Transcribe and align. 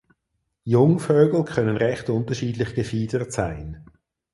Jungvögel 0.63 1.45
können 1.45 1.77
recht 1.77 2.09
unterschiedlich 2.09 2.73
gefiedert 2.73 3.31
sein. 3.33 3.85